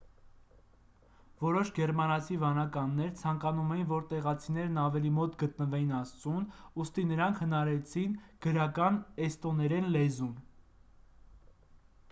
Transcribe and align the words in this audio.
որոշ 1.41 1.71
գերմանացի 1.79 2.37
վանականներ 2.43 3.09
ցանկանում 3.19 3.73
էին 3.75 3.83
որ 3.91 4.07
տեղացիներն 4.13 4.79
ավելի 4.83 5.11
մոտ 5.17 5.35
գտնվեին 5.43 5.91
աստծուն 5.97 6.47
ուստի 6.85 7.05
նրանք 7.11 7.41
հնարեցին 7.45 8.15
գրական 8.47 8.97
էստոներեն 9.27 9.91
լեզուն 9.97 10.33